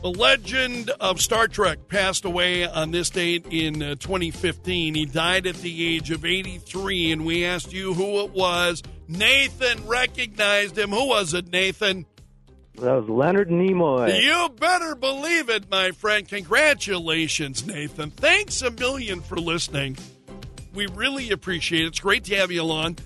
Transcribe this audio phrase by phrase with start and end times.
[0.00, 4.94] The legend of Star Trek passed away on this date in uh, 2015.
[4.94, 8.80] He died at the age of 83, and we asked you who it was.
[9.08, 10.90] Nathan recognized him.
[10.90, 12.06] Who was it, Nathan?
[12.76, 14.22] That was Leonard Nimoy.
[14.22, 16.28] You better believe it, my friend.
[16.28, 18.12] Congratulations, Nathan.
[18.12, 19.98] Thanks a million for listening.
[20.74, 21.88] We really appreciate it.
[21.88, 22.98] It's great to have you along.